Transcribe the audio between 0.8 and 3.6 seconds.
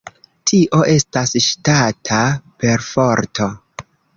estas ŝtata perforto.